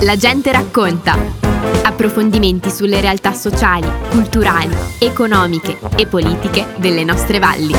[0.00, 1.16] La gente racconta.
[1.84, 7.72] Approfondimenti sulle realtà sociali, culturali, economiche e politiche delle nostre valli.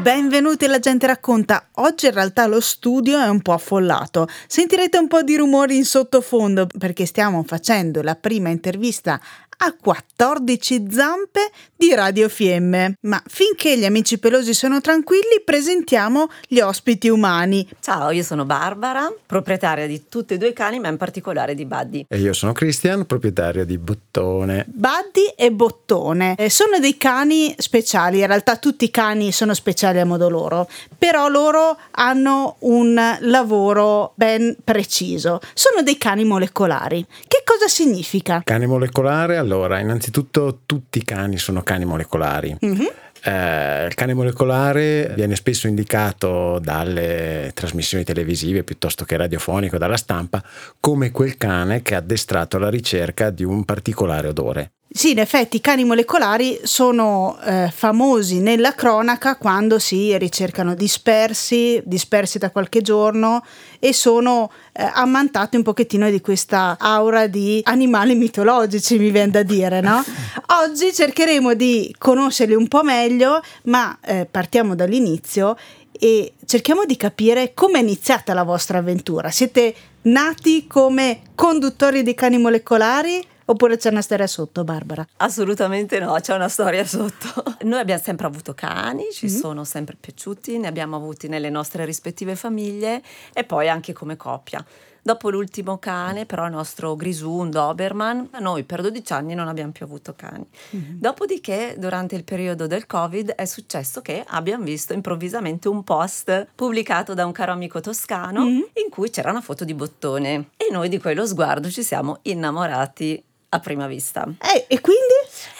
[0.00, 1.70] Benvenuti alla gente racconta.
[1.76, 4.28] Oggi in realtà lo studio è un po' affollato.
[4.46, 9.20] Sentirete un po' di rumori in sottofondo perché stiamo facendo la prima intervista
[9.64, 12.96] a 14 zampe di Radio Fiemme.
[13.02, 17.68] Ma finché gli amici pelosi sono tranquilli, presentiamo gli ospiti umani.
[17.80, 21.64] Ciao, io sono Barbara, proprietaria di tutti e due i cani, ma in particolare di
[21.64, 22.06] Buddy.
[22.08, 24.64] E io sono Christian, proprietario di Bottone.
[24.66, 30.00] Buddy e Bottone eh, sono dei cani speciali, in realtà tutti i cani sono speciali
[30.00, 35.40] a modo loro, però loro hanno un lavoro ben preciso.
[35.54, 37.06] Sono dei cani molecolari.
[37.28, 38.40] Che cosa significa?
[38.44, 42.56] Cane molecolare, allora, innanzitutto tutti i cani sono cani molecolari.
[42.58, 42.88] Mhm.
[43.24, 50.42] Eh, il cane molecolare viene spesso indicato dalle trasmissioni televisive piuttosto che radiofonico, dalla stampa,
[50.80, 54.72] come quel cane che ha addestrato alla ricerca di un particolare odore.
[54.94, 61.80] Sì, in effetti i cani molecolari sono eh, famosi nella cronaca quando si ricercano dispersi,
[61.86, 63.42] dispersi da qualche giorno
[63.78, 69.42] e sono eh, ammantati un pochettino di questa aura di animali mitologici, mi viene da
[69.42, 70.04] dire, no?
[70.62, 75.56] Oggi cercheremo di conoscerli un po' meglio, ma eh, partiamo dall'inizio
[75.90, 79.30] e cerchiamo di capire come è iniziata la vostra avventura.
[79.30, 83.30] Siete nati come conduttori di cani molecolari?
[83.52, 85.06] Oppure c'è una storia sotto, Barbara?
[85.18, 87.28] Assolutamente no, c'è una storia sotto.
[87.64, 89.30] Noi abbiamo sempre avuto cani, ci Mhm.
[89.38, 93.02] sono sempre piaciuti, ne abbiamo avuti nelle nostre rispettive famiglie
[93.34, 94.64] e poi anche come coppia.
[95.02, 99.72] Dopo l'ultimo cane, però il nostro Grisù, un Doberman, noi per 12 anni non abbiamo
[99.72, 100.46] più avuto cani.
[100.70, 107.12] Dopodiché, durante il periodo del Covid, è successo che abbiamo visto improvvisamente un post pubblicato
[107.12, 108.56] da un caro amico toscano Mhm.
[108.84, 113.22] in cui c'era una foto di bottone e noi di quello sguardo ci siamo innamorati
[113.54, 114.26] a prima vista.
[114.40, 115.00] Eh, e quindi?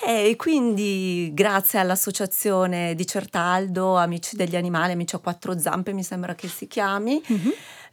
[0.06, 6.34] E quindi grazie all'associazione di Certaldo, Amici degli Animali, Amici a quattro zampe mi sembra
[6.34, 7.22] che si chiami,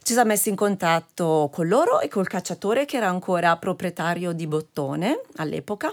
[0.02, 4.46] ci siamo messi in contatto con loro e col cacciatore che era ancora proprietario di
[4.46, 5.92] Bottone all'epoca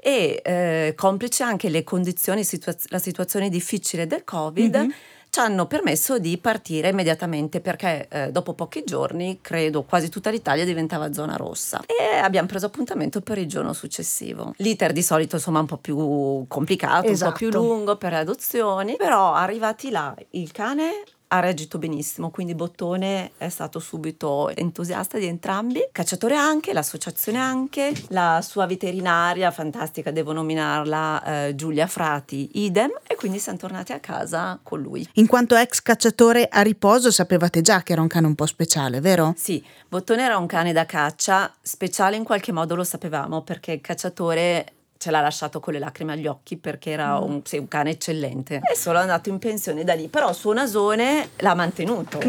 [0.00, 4.76] e eh, complice anche le condizioni, situaz- la situazione difficile del Covid.
[4.76, 4.94] Mhm.
[5.34, 10.66] Ci hanno permesso di partire immediatamente perché eh, dopo pochi giorni, credo, quasi tutta l'Italia
[10.66, 14.52] diventava zona rossa e abbiamo preso appuntamento per il giorno successivo.
[14.58, 17.64] L'iter di solito insomma è un po' più complicato, un po' più Esatto.
[17.64, 23.48] lungo per le adozioni, però arrivati là il cane ha reagito benissimo, quindi Bottone è
[23.48, 31.24] stato subito entusiasta di entrambi, cacciatore anche, l'associazione anche, la sua veterinaria fantastica, devo nominarla
[31.24, 35.08] eh, Giulia Frati, idem, e quindi siamo tornati a casa con lui.
[35.14, 39.00] In quanto ex cacciatore a riposo sapevate già che era un cane un po' speciale,
[39.00, 39.32] vero?
[39.34, 43.80] Sì, Bottone era un cane da caccia, speciale in qualche modo lo sapevamo perché il
[43.80, 44.66] cacciatore
[45.02, 48.60] ce l'ha lasciato con le lacrime agli occhi perché era un, sì, un cane eccellente.
[48.62, 52.20] È solo andato in pensione da lì, però il suo nasone l'ha mantenuto.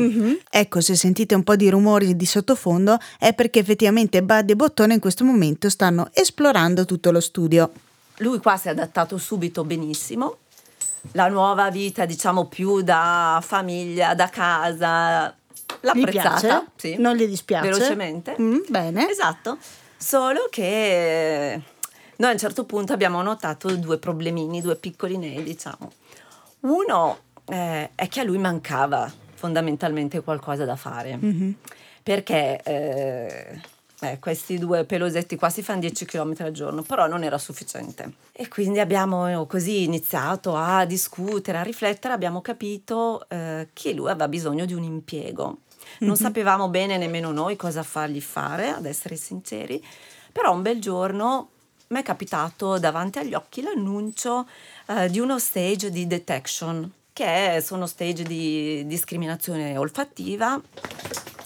[0.49, 4.95] Ecco, se sentite un po' di rumori di sottofondo è perché effettivamente Buddy e Bottone
[4.95, 7.69] in questo momento stanno esplorando tutto lo studio.
[8.17, 10.37] Lui qua si è adattato subito benissimo.
[11.11, 15.25] La nuova vita, diciamo più da famiglia, da casa,
[15.81, 16.39] l'ha Gli apprezzata.
[16.39, 16.65] piace?
[16.75, 16.95] Sì.
[16.97, 17.69] Non gli dispiace?
[17.69, 18.35] Velocemente.
[18.41, 19.07] Mm, bene.
[19.11, 19.59] Esatto.
[19.95, 21.61] Solo che
[22.23, 25.91] noi a un certo punto abbiamo notato due problemini, due piccoli nei, diciamo.
[26.61, 31.17] Uno eh, è che a lui mancava fondamentalmente qualcosa da fare.
[31.17, 31.55] Mhm.
[32.01, 33.61] Perché eh,
[33.99, 38.13] eh, questi due pelosetti qua si fanno 10 km al giorno, però non era sufficiente.
[38.31, 44.09] E quindi abbiamo eh, così iniziato a discutere, a riflettere, abbiamo capito eh, che lui
[44.09, 45.57] aveva bisogno di un impiego.
[45.99, 49.83] Non sapevamo bene nemmeno noi cosa fargli fare, ad essere sinceri,
[50.31, 51.49] però un bel giorno
[51.87, 54.47] mi è capitato davanti agli occhi l'annuncio
[54.87, 60.59] eh, di uno stage di detection, che sono stage di discriminazione olfattiva,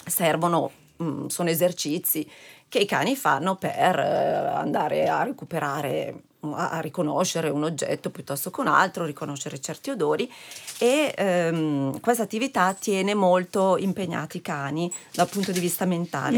[0.06, 2.30] servono, mm, sono esercizi
[2.70, 8.52] che i cani fanno per eh, andare a recuperare, a a riconoscere un oggetto piuttosto
[8.52, 10.32] che un altro, riconoscere certi odori
[10.80, 16.38] e ehm, questa attività tiene molto impegnati i cani dal punto di vista mentale.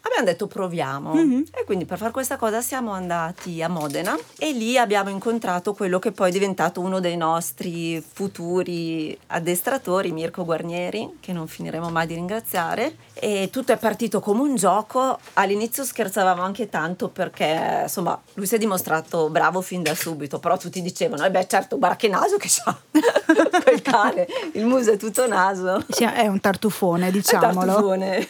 [0.00, 1.14] Abbiamo detto proviamo
[1.54, 5.98] e quindi per fare questa cosa siamo andati a Modena e lì abbiamo incontrato quello
[5.98, 12.06] che poi è diventato uno dei nostri futuri addestratori, Mirko Guarnieri, che non finiremo mai
[12.06, 12.96] di ringraziare.
[13.14, 15.18] E tutto è partito come un gioco.
[15.34, 20.56] All'inizio scherzavamo anche tanto perché insomma lui si è dimostrato bravo fin da subito, però
[20.56, 22.76] tutti dicevano, eh beh certo, guarda che naso che c'ha
[23.62, 25.84] quel cane, il muso è tutto naso.
[25.88, 27.66] Sì, è un tartufone, È diciamolo.
[27.72, 28.28] tartufone.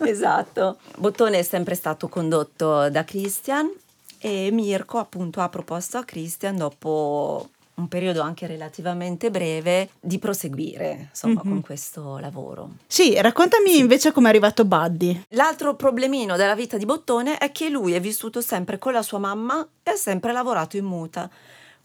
[0.04, 0.78] esatto.
[0.96, 3.70] Bottone è sempre stato condotto da Christian
[4.18, 11.08] e Mirko appunto ha proposto a Christian dopo un periodo anche relativamente breve di proseguire
[11.10, 11.52] insomma mm-hmm.
[11.52, 12.70] con questo lavoro.
[12.86, 13.78] Sì, raccontami sì.
[13.78, 15.24] invece come è arrivato Buddy.
[15.30, 19.18] L'altro problemino della vita di Bottone è che lui è vissuto sempre con la sua
[19.18, 21.28] mamma e ha sempre lavorato in muta.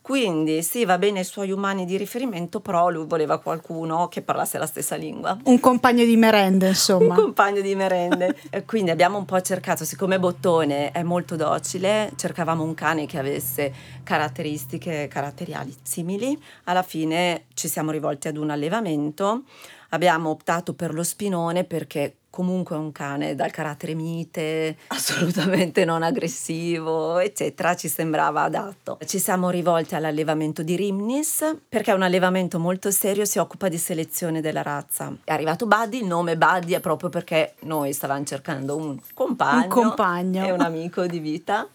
[0.10, 4.58] Quindi sì, va bene i suoi umani di riferimento, però lui voleva qualcuno che parlasse
[4.58, 5.38] la stessa lingua.
[5.44, 7.14] Un compagno di merende, insomma.
[7.14, 8.36] un compagno di merende.
[8.66, 13.72] Quindi abbiamo un po' cercato, siccome Bottone è molto docile, cercavamo un cane che avesse
[14.02, 16.36] caratteristiche caratteriali simili.
[16.64, 19.44] Alla fine ci siamo rivolti ad un allevamento.
[19.90, 26.04] Abbiamo optato per lo spinone perché comunque è un cane dal carattere mite, assolutamente non
[26.04, 29.00] aggressivo, eccetera, ci sembrava adatto.
[29.06, 33.78] Ci siamo rivolti all'allevamento di Rimnis perché è un allevamento molto serio, si occupa di
[33.78, 35.14] selezione della razza.
[35.24, 39.70] È arrivato Buddy, il nome Buddy è proprio perché noi stavamo cercando un compagno, un
[39.70, 40.46] compagno.
[40.46, 41.68] e un amico di vita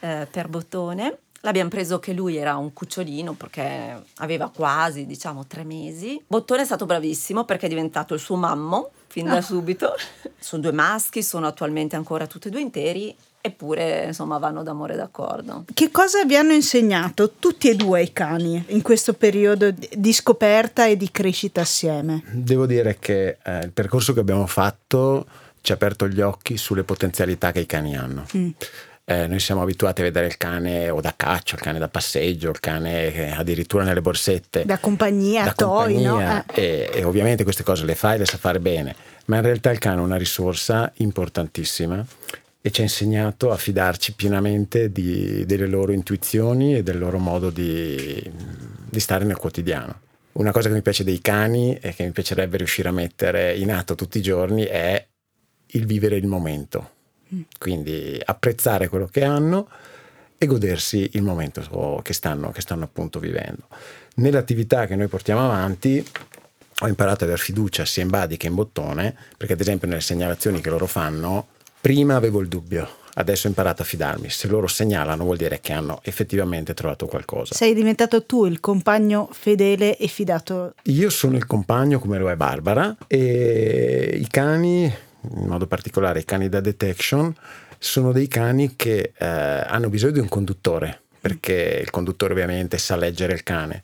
[0.00, 1.18] eh, per Bottone.
[1.46, 6.20] L'abbiamo preso che lui era un cucciolino perché aveva quasi, diciamo, tre mesi.
[6.26, 9.94] Bottone è stato bravissimo perché è diventato il suo mammo fin da subito.
[10.40, 15.66] sono due maschi, sono attualmente ancora tutti e due interi, eppure insomma vanno d'amore d'accordo.
[15.72, 20.86] Che cosa vi hanno insegnato tutti e due i cani in questo periodo di scoperta
[20.86, 22.24] e di crescita assieme?
[22.32, 25.24] Devo dire che eh, il percorso che abbiamo fatto
[25.60, 28.26] ci ha aperto gli occhi sulle potenzialità che i cani hanno.
[28.36, 28.50] Mm.
[29.08, 32.50] Eh, noi siamo abituati a vedere il cane o da caccia, il cane da passeggio,
[32.50, 34.64] il cane addirittura nelle borsette.
[34.64, 36.44] Da compagnia, da toy, compagnia, no?
[36.52, 36.88] eh.
[36.90, 39.78] e, e, ovviamente queste cose le fai, le sa fare bene, ma in realtà il
[39.78, 42.04] cane è una risorsa importantissima
[42.60, 47.50] e ci ha insegnato a fidarci pienamente di, delle loro intuizioni e del loro modo
[47.50, 48.20] di,
[48.90, 50.00] di stare nel quotidiano.
[50.32, 53.70] Una cosa che mi piace dei cani e che mi piacerebbe riuscire a mettere in
[53.70, 55.06] atto tutti i giorni è
[55.64, 56.94] il vivere il momento
[57.58, 59.68] quindi apprezzare quello che hanno
[60.38, 63.68] e godersi il momento che stanno, che stanno appunto vivendo.
[64.16, 66.04] Nell'attività che noi portiamo avanti
[66.80, 70.02] ho imparato ad avere fiducia sia in Badi che in Bottone, perché ad esempio nelle
[70.02, 71.46] segnalazioni che loro fanno,
[71.80, 74.28] prima avevo il dubbio, adesso ho imparato a fidarmi.
[74.28, 77.54] Se loro segnalano vuol dire che hanno effettivamente trovato qualcosa.
[77.54, 80.74] Sei diventato tu il compagno fedele e fidato?
[80.84, 84.94] Io sono il compagno come lo è Barbara e i cani
[85.34, 87.34] in modo particolare i cani da detection,
[87.78, 92.96] sono dei cani che eh, hanno bisogno di un conduttore, perché il conduttore ovviamente sa
[92.96, 93.82] leggere il cane,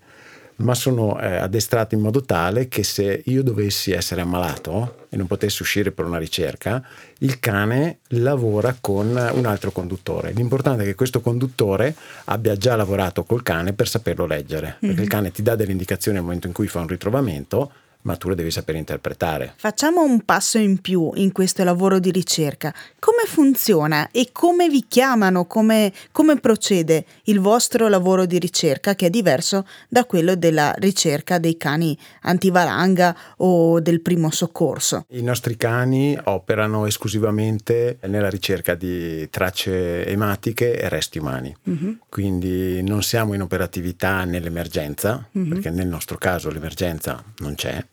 [0.57, 5.27] ma sono eh, addestrati in modo tale che se io dovessi essere ammalato e non
[5.27, 6.85] potessi uscire per una ricerca,
[7.19, 10.33] il cane lavora con un altro conduttore.
[10.33, 11.95] L'importante è che questo conduttore
[12.27, 15.03] abbia già lavorato col cane per saperlo leggere, perché mm-hmm.
[15.03, 18.29] il cane ti dà delle indicazioni nel momento in cui fa un ritrovamento ma tu
[18.29, 19.55] lo devi sapere interpretare.
[19.57, 22.75] Facciamo un passo in più in questo lavoro di ricerca.
[22.99, 29.07] Come funziona e come vi chiamano, come, come procede il vostro lavoro di ricerca che
[29.07, 35.07] è diverso da quello della ricerca dei cani antivalanga o del primo soccorso?
[35.09, 41.99] I nostri cani operano esclusivamente nella ricerca di tracce ematiche e resti umani, uh-huh.
[42.09, 45.49] quindi non siamo in operatività nell'emergenza, uh-huh.
[45.49, 47.85] perché nel nostro caso l'emergenza non c'è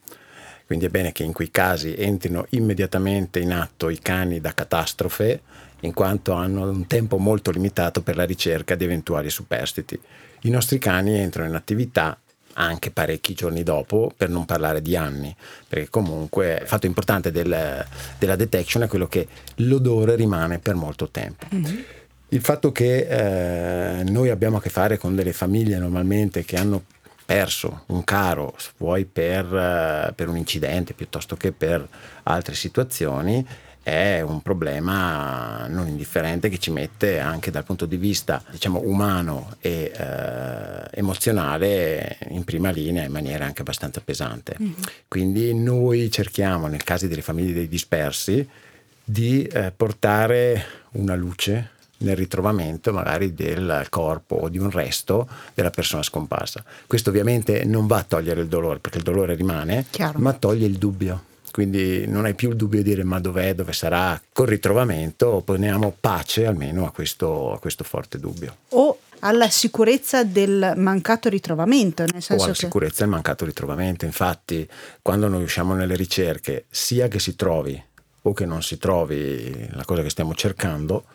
[0.70, 5.42] quindi è bene che in quei casi entrino immediatamente in atto i cani da catastrofe,
[5.80, 10.00] in quanto hanno un tempo molto limitato per la ricerca di eventuali superstiti.
[10.42, 12.16] I nostri cani entrano in attività
[12.54, 15.36] anche parecchi giorni dopo, per non parlare di anni,
[15.68, 17.84] perché comunque il fatto importante del,
[18.20, 21.48] della detection è quello che l'odore rimane per molto tempo.
[21.52, 21.80] Mm-hmm.
[22.28, 23.08] Il fatto che
[24.00, 26.84] eh, noi abbiamo a che fare con delle famiglie normalmente che hanno
[27.30, 31.88] perso un caro, vuoi per, eh, per un incidente piuttosto che per
[32.24, 33.46] altre situazioni,
[33.84, 39.58] è un problema non indifferente che ci mette anche dal punto di vista diciamo, umano
[39.60, 44.56] e eh, emozionale in prima linea in maniera anche abbastanza pesante.
[44.60, 44.74] Mm-hmm.
[45.08, 48.48] Quindi noi cerchiamo, nel caso delle famiglie dei dispersi,
[49.04, 55.70] di eh, portare una luce nel ritrovamento magari del corpo o di un resto della
[55.70, 56.64] persona scomparsa.
[56.88, 60.20] Questo ovviamente non va a togliere il dolore, perché il dolore rimane, Chiaro.
[60.20, 61.24] ma toglie il dubbio.
[61.52, 65.96] Quindi non hai più il dubbio di dire ma dov'è, dove sarà, col ritrovamento poniamo
[66.00, 68.56] pace almeno a questo, a questo forte dubbio.
[68.70, 72.04] O alla sicurezza del mancato ritrovamento.
[72.04, 72.60] Nel senso o alla che...
[72.60, 74.06] sicurezza del mancato ritrovamento.
[74.06, 74.68] Infatti,
[75.02, 77.82] quando noi usciamo nelle ricerche, sia che si trovi
[78.22, 81.06] o che non si trovi la cosa che stiamo cercando,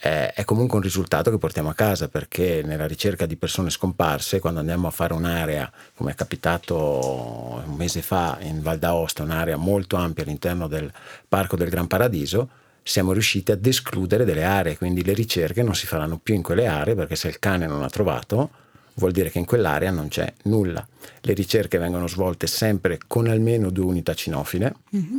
[0.00, 4.38] eh, è comunque un risultato che portiamo a casa perché nella ricerca di persone scomparse,
[4.38, 9.56] quando andiamo a fare un'area, come è capitato un mese fa in Val d'Aosta, un'area
[9.56, 10.90] molto ampia all'interno del
[11.28, 12.48] Parco del Gran Paradiso,
[12.82, 16.66] siamo riusciti ad escludere delle aree, quindi le ricerche non si faranno più in quelle
[16.66, 18.50] aree perché se il cane non ha trovato
[18.94, 20.86] vuol dire che in quell'area non c'è nulla.
[21.20, 25.16] Le ricerche vengono svolte sempre con almeno due unità cinofile mm-hmm.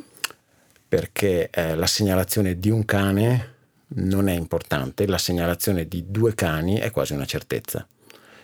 [0.88, 3.58] perché eh, la segnalazione di un cane
[3.96, 7.88] non è importante, la segnalazione di due cani è quasi una certezza.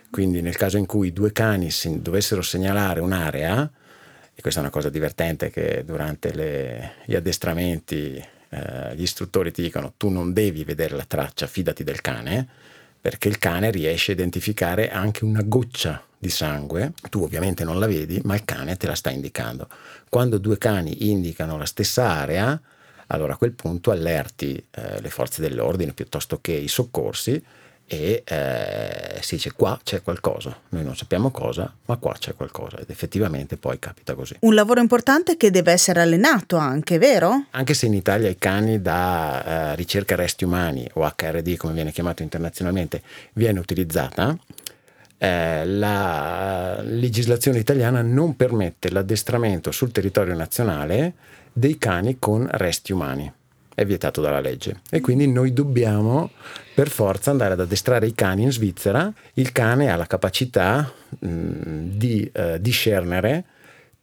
[0.10, 3.70] Quindi nel caso in cui due cani dovessero segnalare un'area,
[4.34, 9.62] e questa è una cosa divertente che durante le, gli addestramenti eh, gli istruttori ti
[9.62, 12.48] dicono tu non devi vedere la traccia, fidati del cane,
[13.00, 17.86] perché il cane riesce a identificare anche una goccia di sangue, tu ovviamente non la
[17.86, 19.68] vedi, ma il cane te la sta indicando.
[20.10, 22.60] Quando due cani indicano la stessa area,
[23.08, 27.42] allora a quel punto allerti eh, le forze dell'ordine piuttosto che i soccorsi
[27.88, 32.80] e eh, si dice qua c'è qualcosa, noi non sappiamo cosa, ma qua c'è qualcosa
[32.80, 34.36] ed effettivamente poi capita così.
[34.40, 37.46] Un lavoro importante che deve essere allenato anche, vero?
[37.52, 41.92] Anche se in Italia i cani da eh, ricerca resti umani o HRD come viene
[41.92, 44.36] chiamato internazionalmente viene utilizzata,
[45.18, 51.14] eh, la legislazione italiana non permette l'addestramento sul territorio nazionale
[51.58, 53.32] dei cani con resti umani.
[53.74, 54.82] È vietato dalla legge.
[54.90, 56.32] E quindi noi dobbiamo
[56.74, 59.12] per forza andare ad addestrare i cani in Svizzera.
[59.36, 61.28] Il cane ha la capacità mh,
[61.98, 63.46] di uh, discernere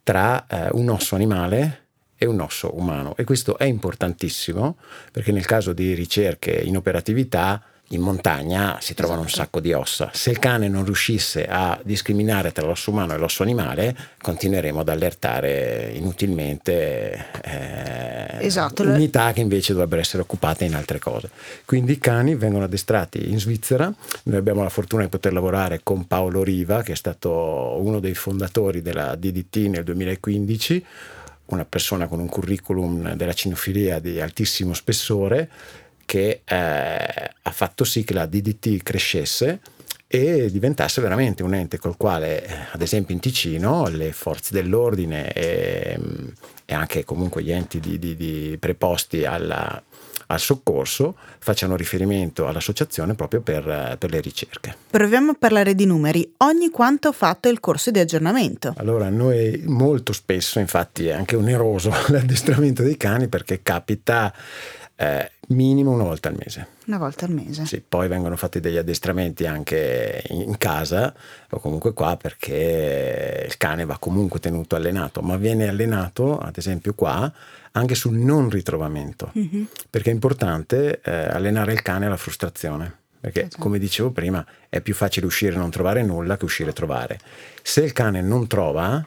[0.02, 1.80] tra uh, un osso animale
[2.16, 3.14] e un osso umano.
[3.16, 4.76] E questo è importantissimo
[5.10, 9.38] perché nel caso di ricerche in operatività in montagna si trovano esatto.
[9.38, 10.10] un sacco di ossa.
[10.12, 14.88] Se il cane non riuscisse a discriminare tra l'osso umano e l'osso animale, continueremo ad
[14.88, 18.82] allertare inutilmente eh, esatto.
[18.82, 21.30] unità che invece dovrebbero essere occupate in altre cose.
[21.64, 23.92] Quindi i cani vengono addestrati in Svizzera.
[24.24, 28.14] Noi abbiamo la fortuna di poter lavorare con Paolo Riva, che è stato uno dei
[28.14, 30.86] fondatori della DDT nel 2015
[31.52, 35.50] una persona con un curriculum della cinofilia di altissimo spessore
[36.04, 39.60] che eh, ha fatto sì che la DDT crescesse
[40.06, 45.32] e diventasse veramente un ente col quale, eh, ad esempio in Ticino, le forze dell'ordine
[45.32, 46.28] e, mm,
[46.66, 49.82] e anche comunque gli enti di, di, di preposti alla,
[50.26, 54.76] al soccorso facciano riferimento all'associazione proprio per, per, le ricerche.
[54.90, 56.30] Proviamo a parlare di numeri.
[56.38, 58.74] Ogni quanto ha fatto il corso di aggiornamento?
[58.76, 64.32] Allora, noi molto spesso, infatti è anche oneroso l'addestramento dei cani perché capita
[64.96, 66.66] eh, minimo una volta al mese.
[66.86, 67.64] Una volta al mese.
[67.66, 71.14] Sì, poi vengono fatti degli addestramenti anche in casa
[71.50, 76.94] o comunque qua perché il cane va comunque tenuto allenato, ma viene allenato, ad esempio
[76.94, 77.32] qua,
[77.72, 79.62] anche sul non ritrovamento, mm-hmm.
[79.88, 83.00] perché è importante eh, allenare il cane alla frustrazione.
[83.22, 83.62] Perché, esatto.
[83.62, 87.20] come dicevo prima, è più facile uscire e non trovare nulla che uscire e trovare.
[87.62, 89.06] Se il cane non trova,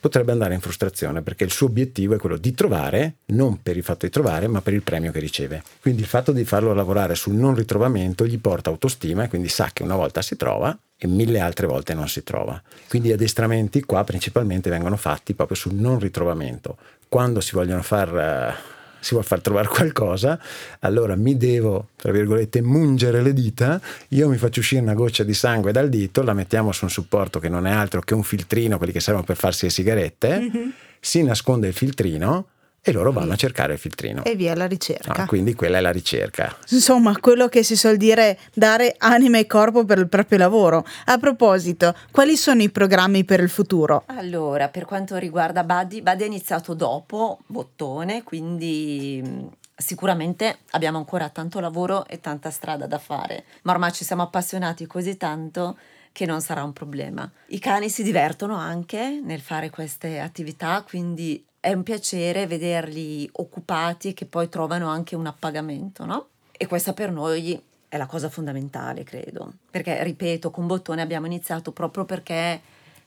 [0.00, 3.84] potrebbe andare in frustrazione perché il suo obiettivo è quello di trovare, non per il
[3.84, 5.62] fatto di trovare, ma per il premio che riceve.
[5.80, 9.70] Quindi il fatto di farlo lavorare sul non ritrovamento gli porta autostima e quindi sa
[9.72, 12.60] che una volta si trova e mille altre volte non si trova.
[12.88, 16.76] Quindi gli addestramenti qua principalmente vengono fatti proprio sul non ritrovamento.
[17.08, 20.38] Quando si vogliono far eh, si vuole far trovare qualcosa,
[20.80, 25.34] allora mi devo, tra virgolette, mungere le dita, io mi faccio uscire una goccia di
[25.34, 28.76] sangue dal dito, la mettiamo su un supporto che non è altro che un filtrino,
[28.76, 30.68] quelli che servono per farsi le sigarette, mm-hmm.
[31.00, 32.46] si nasconde il filtrino
[32.82, 34.24] e loro vanno a cercare il filtrino.
[34.24, 35.22] E via la ricerca.
[35.22, 36.56] Ah, quindi quella è la ricerca.
[36.70, 40.84] Insomma, quello che si suol dire dare anima e corpo per il proprio lavoro.
[41.06, 44.04] A proposito, quali sono i programmi per il futuro?
[44.06, 49.46] Allora, per quanto riguarda Buddy, Buddy è iniziato dopo Bottone, quindi mm,
[49.76, 54.86] sicuramente abbiamo ancora tanto lavoro e tanta strada da fare, ma ormai ci siamo appassionati
[54.86, 55.76] così tanto
[56.12, 57.30] che non sarà un problema.
[57.48, 64.14] I cani si divertono anche nel fare queste attività, quindi è un piacere vederli occupati
[64.14, 66.28] che poi trovano anche un appagamento, no?
[66.52, 69.52] E questa per noi è la cosa fondamentale, credo.
[69.70, 72.60] Perché, ripeto, con Bottone abbiamo iniziato proprio perché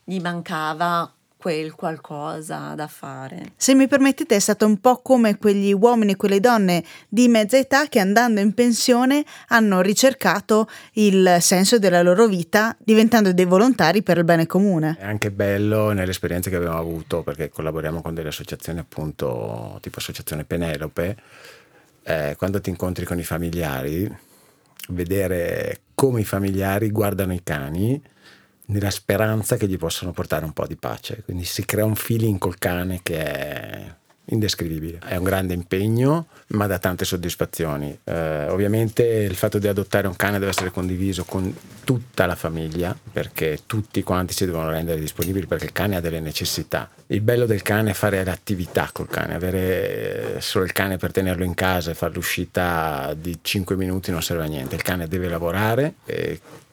[0.04, 1.12] gli mancava
[1.44, 3.52] quel qualcosa da fare.
[3.56, 7.58] Se mi permettete, è stato un po' come quegli uomini e quelle donne di mezza
[7.58, 14.02] età che andando in pensione hanno ricercato il senso della loro vita diventando dei volontari
[14.02, 14.96] per il bene comune.
[14.98, 19.98] È anche bello nelle esperienze che abbiamo avuto perché collaboriamo con delle associazioni appunto tipo
[19.98, 21.14] Associazione Penelope,
[22.04, 24.10] eh, quando ti incontri con i familiari,
[24.88, 28.02] vedere come i familiari guardano i cani
[28.66, 31.22] nella speranza che gli possano portare un po' di pace.
[31.24, 33.94] Quindi si crea un feeling col cane che è
[34.26, 34.98] indescrivibile.
[35.04, 37.98] È un grande impegno, ma dà tante soddisfazioni.
[38.04, 41.54] Eh, ovviamente il fatto di adottare un cane deve essere condiviso con
[41.84, 46.20] tutta la famiglia, perché tutti quanti si devono rendere disponibili, perché il cane ha delle
[46.20, 46.88] necessità.
[47.08, 51.44] Il bello del cane è fare l'attività col cane, avere solo il cane per tenerlo
[51.44, 54.74] in casa e fare l'uscita di 5 minuti non serve a niente.
[54.74, 55.94] Il cane deve lavorare.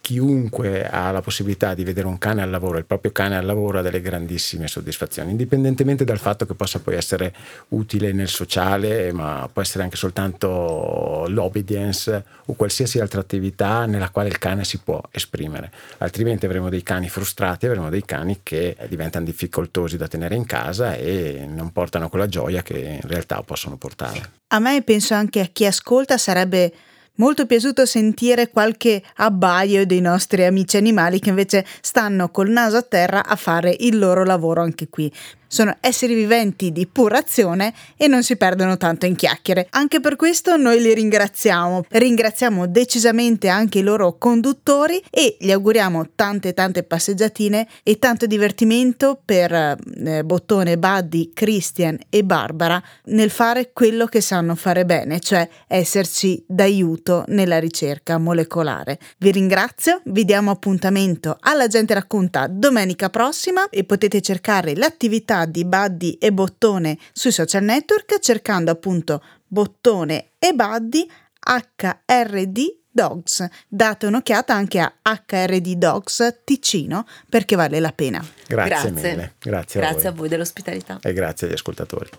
[0.01, 3.79] Chiunque ha la possibilità di vedere un cane al lavoro, il proprio cane al lavoro
[3.79, 7.33] ha delle grandissime soddisfazioni, indipendentemente dal fatto che possa poi essere
[7.69, 14.29] utile nel sociale, ma può essere anche soltanto l'obedience o qualsiasi altra attività nella quale
[14.29, 15.71] il cane si può esprimere.
[15.99, 20.95] Altrimenti avremo dei cani frustrati, avremo dei cani che diventano difficoltosi da tenere in casa
[20.95, 24.29] e non portano quella gioia che in realtà possono portare.
[24.47, 26.73] A me penso anche a chi ascolta sarebbe
[27.15, 32.81] molto piaciuto sentire qualche abbaio dei nostri amici animali che invece stanno col naso a
[32.81, 35.11] terra a fare il loro lavoro anche qui
[35.51, 39.67] sono esseri viventi di pura azione e non si perdono tanto in chiacchiere.
[39.71, 41.83] Anche per questo noi li ringraziamo.
[41.89, 49.19] Ringraziamo decisamente anche i loro conduttori e gli auguriamo tante tante passeggiatine e tanto divertimento
[49.23, 55.47] per eh, Bottone, Buddy, Christian e Barbara nel fare quello che sanno fare bene, cioè
[55.67, 58.99] esserci d'aiuto nella ricerca molecolare.
[59.17, 65.65] Vi ringrazio, vi diamo appuntamento alla gente racconta domenica prossima e potete cercare l'attività di
[65.65, 71.07] Buddy e Bottone sui social network cercando appunto Bottone e Buddy
[71.39, 72.59] HRD
[72.91, 73.47] Dogs.
[73.67, 78.23] Date un'occhiata anche a HRD Dogs Ticino perché vale la pena.
[78.47, 78.91] Grazie, grazie.
[78.91, 79.33] mille.
[79.39, 80.99] Grazie, a, grazie a voi dell'ospitalità.
[81.01, 82.09] E grazie agli ascoltatori.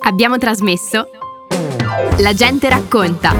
[0.00, 1.10] Abbiamo trasmesso
[2.18, 3.34] La gente racconta.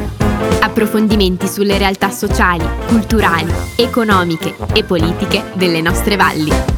[0.61, 6.76] Approfondimenti sulle realtà sociali, culturali, economiche e politiche delle nostre valli.